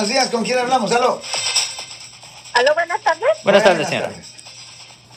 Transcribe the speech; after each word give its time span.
Buenos 0.00 0.14
días, 0.14 0.30
¿con 0.30 0.42
quién 0.42 0.58
hablamos? 0.58 0.90
Aló. 0.92 1.20
Aló, 2.54 2.72
buenas 2.72 3.02
tardes. 3.02 3.28
Buenas 3.44 3.62
tardes, 3.62 3.86
señora. 3.86 4.10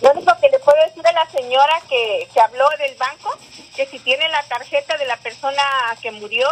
Lo 0.01 0.11
único 0.11 0.37
que 0.41 0.49
le 0.49 0.59
puedo 0.59 0.77
decir 0.85 1.07
a 1.07 1.13
la 1.13 1.25
señora 1.31 1.81
que, 1.87 2.27
que 2.33 2.41
habló 2.41 2.67
del 2.77 2.93
banco, 2.95 3.33
que 3.77 3.85
si 3.85 3.97
tiene 3.99 4.27
la 4.27 4.43
tarjeta 4.43 4.97
de 4.97 5.05
la 5.05 5.15
persona 5.15 5.63
que 6.01 6.11
murió 6.11 6.49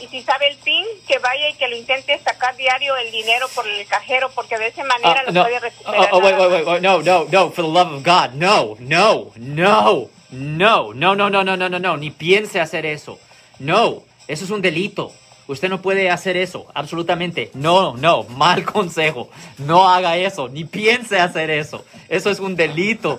y 0.00 0.08
si 0.08 0.20
sabe 0.24 0.48
el 0.48 0.56
PIN, 0.56 0.84
que 1.06 1.20
vaya 1.20 1.48
y 1.48 1.54
que 1.54 1.68
lo 1.68 1.76
intente 1.76 2.18
sacar 2.24 2.56
diario 2.56 2.96
el 2.96 3.12
dinero 3.12 3.46
por 3.54 3.68
el 3.68 3.86
cajero, 3.86 4.30
porque 4.34 4.58
de 4.58 4.66
esa 4.66 4.82
manera 4.82 5.20
Ah, 5.20 5.22
lo 5.26 5.32
no. 5.32 5.42
puede 5.44 5.60
recuperar. 5.60 6.08
Oh, 6.10 6.16
oh, 6.16 6.18
wait, 6.18 6.36
wait, 6.36 6.50
wait, 6.50 6.66
wait, 6.66 6.82
no, 6.82 7.00
no, 7.02 7.24
no, 7.30 7.50
for 7.52 7.62
the 7.64 7.70
love 7.70 7.92
of 7.92 8.02
God, 8.04 8.32
no, 8.34 8.74
no, 8.80 9.30
no, 9.36 10.10
no, 10.32 10.92
no, 10.92 11.14
no, 11.14 11.30
no, 11.30 11.44
no, 11.44 11.56
no, 11.56 11.68
no, 11.68 11.78
no, 11.78 11.96
ni 11.96 12.10
piense 12.10 12.60
hacer 12.60 12.84
eso. 12.84 13.20
No, 13.60 14.02
eso 14.26 14.44
es 14.44 14.50
un 14.50 14.60
delito. 14.60 15.12
Usted 15.50 15.68
no 15.68 15.82
puede 15.82 16.10
hacer 16.10 16.36
eso, 16.36 16.66
absolutamente. 16.74 17.50
No, 17.54 17.96
no, 17.96 18.22
mal 18.22 18.64
consejo. 18.72 19.30
No 19.58 19.88
haga 19.88 20.16
eso, 20.16 20.48
ni 20.48 20.62
piense 20.62 21.18
hacer 21.18 21.50
eso. 21.50 21.84
Eso 22.08 22.30
es 22.30 22.38
un 22.38 22.54
delito. 22.54 23.18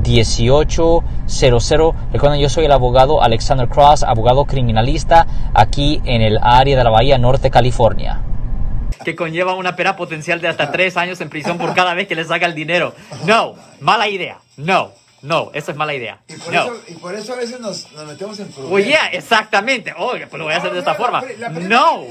1-800-530-1800. 0.01 1.93
Recuerden, 2.13 2.39
yo 2.39 2.49
soy 2.49 2.65
el 2.65 2.71
abogado 2.71 3.21
Alexander 3.21 3.67
Cross, 3.67 4.03
abogado 4.03 4.45
criminalista 4.45 5.25
aquí 5.53 6.01
en 6.05 6.21
el 6.21 6.37
área 6.41 6.77
de 6.77 6.83
la 6.83 6.89
Bahía 6.89 7.17
Norte, 7.17 7.49
California. 7.51 8.21
Que 9.05 9.15
conlleva 9.15 9.55
una 9.55 9.75
pena 9.75 9.95
potencial 9.95 10.41
de 10.41 10.47
hasta 10.47 10.71
tres 10.71 10.95
años 10.97 11.19
en 11.21 11.29
prisión 11.29 11.57
por 11.57 11.73
cada 11.73 11.93
vez 11.93 12.07
que 12.07 12.15
le 12.15 12.23
saca 12.23 12.45
el 12.45 12.53
dinero. 12.53 12.93
No, 13.25 13.55
mala 13.79 14.07
idea. 14.07 14.37
No, 14.57 14.91
no, 15.23 15.49
eso 15.53 15.71
es 15.71 15.77
mala 15.77 15.93
idea. 15.95 16.19
Y 16.27 16.33
por, 16.33 16.53
No. 16.53 16.63
eso, 16.63 16.73
y 16.87 16.93
por 16.93 17.15
eso 17.15 17.33
a 17.33 17.37
veces 17.37 17.59
nos, 17.59 17.91
nos 17.93 18.05
metemos 18.05 18.39
en 18.39 18.47
problemas. 18.49 18.73
Oye, 18.73 18.95
exactamente. 19.13 19.93
Oye, 19.97 20.27
pues 20.27 20.37
lo 20.37 20.45
voy 20.45 20.53
a 20.53 20.57
hacer 20.57 20.71
de 20.73 20.79
esta 20.79 20.93
forma. 20.93 21.23
No. 21.61 22.01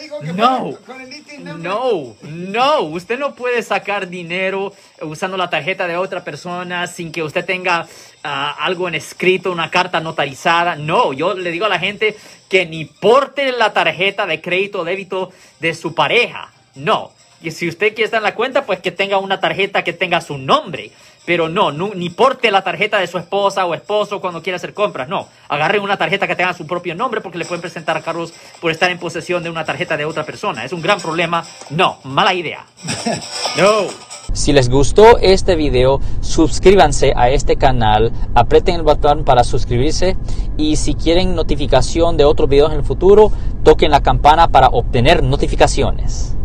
Dijo 0.00 0.20
que 0.20 0.32
No. 0.32 0.76
con 0.86 1.00
el. 1.00 1.62
No, 1.62 2.16
no, 2.22 2.80
usted 2.82 3.18
no 3.18 3.34
puede 3.34 3.62
sacar 3.62 4.08
dinero 4.08 4.72
usando 5.02 5.36
la 5.36 5.50
tarjeta 5.50 5.86
de 5.86 5.96
otra 5.96 6.24
persona 6.24 6.86
sin 6.86 7.12
que 7.12 7.22
usted 7.22 7.44
tenga 7.44 7.86
ah, 8.24 8.56
algo 8.60 8.88
en 8.88 8.94
escrito, 8.94 9.50
una 9.52 9.70
carta 9.70 10.00
notarizada. 10.00 10.76
No, 10.76 11.12
yo 11.12 11.34
le 11.34 11.50
digo 11.50 11.66
a 11.66 11.68
la 11.68 11.78
gente 11.78 12.16
que 12.48 12.66
ni 12.66 12.84
porte 12.84 13.52
la 13.52 13.72
tarjeta 13.72 14.26
de 14.26 14.40
crédito 14.40 14.80
o 14.80 14.84
débito 14.84 15.30
de 15.60 15.74
su 15.74 15.94
pareja. 15.94 16.50
No. 16.74 17.12
Y 17.42 17.50
si 17.52 17.68
usted 17.68 17.88
quiere 17.88 18.04
estar 18.04 18.18
en 18.18 18.24
la 18.24 18.34
cuenta, 18.34 18.66
pues 18.66 18.80
que 18.80 18.90
tenga 18.90 19.18
una 19.18 19.40
tarjeta 19.40 19.82
que 19.82 19.92
tenga 19.92 20.20
su 20.20 20.36
nombre. 20.36 20.92
Pero 21.24 21.48
no, 21.48 21.70
no, 21.70 21.92
ni 21.94 22.10
porte 22.10 22.50
la 22.50 22.62
tarjeta 22.62 22.98
de 22.98 23.06
su 23.06 23.18
esposa 23.18 23.64
o 23.66 23.74
esposo 23.74 24.20
cuando 24.20 24.42
quiera 24.42 24.56
hacer 24.56 24.74
compras. 24.74 25.08
No, 25.08 25.28
agarre 25.48 25.78
una 25.78 25.96
tarjeta 25.96 26.26
que 26.26 26.36
tenga 26.36 26.54
su 26.54 26.66
propio 26.66 26.94
nombre 26.94 27.20
porque 27.20 27.38
le 27.38 27.44
pueden 27.44 27.60
presentar 27.60 28.02
cargos 28.02 28.32
por 28.60 28.70
estar 28.70 28.90
en 28.90 28.98
posesión 28.98 29.42
de 29.42 29.50
una 29.50 29.64
tarjeta 29.64 29.96
de 29.96 30.04
otra 30.04 30.24
persona. 30.24 30.64
Es 30.64 30.72
un 30.72 30.82
gran 30.82 31.00
problema. 31.00 31.44
No, 31.70 31.98
mala 32.04 32.34
idea. 32.34 32.64
No. 33.56 33.88
Si 34.32 34.52
les 34.52 34.70
gustó 34.70 35.18
este 35.18 35.56
video, 35.56 36.00
suscríbanse 36.20 37.12
a 37.16 37.30
este 37.30 37.56
canal, 37.56 38.12
aprieten 38.34 38.76
el 38.76 38.82
botón 38.82 39.24
para 39.24 39.42
suscribirse 39.42 40.16
y 40.56 40.76
si 40.76 40.94
quieren 40.94 41.34
notificación 41.34 42.16
de 42.16 42.24
otros 42.24 42.48
videos 42.48 42.70
en 42.70 42.78
el 42.78 42.84
futuro, 42.84 43.32
toquen 43.64 43.90
la 43.90 44.02
campana 44.02 44.46
para 44.48 44.68
obtener 44.68 45.24
notificaciones. 45.24 46.36